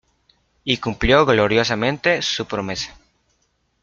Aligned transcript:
Y 0.63 0.77
cumplió 0.77 1.27
gloriosamente 1.27 2.23
su 2.23 2.47
promesa. 2.47 2.97